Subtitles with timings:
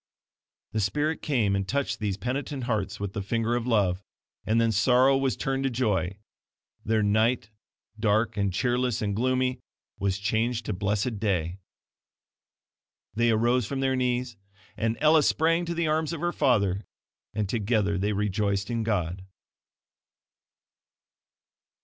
[0.71, 4.01] The Spirit came and touched these penitent hearts with the finger of love;
[4.47, 6.17] and then sorrow was turned to joy
[6.83, 7.51] their night,
[7.99, 9.59] dark and cheerless and gloomy,
[9.99, 11.59] was changed to blessed day.
[13.13, 14.37] They arose from their knees,
[14.75, 16.83] and Ella sprang to the arms of her father,
[17.35, 19.23] and together they rejoiced in God.